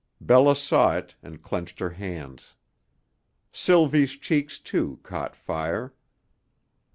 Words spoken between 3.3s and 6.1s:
Sylvie's cheeks, too, caught fire.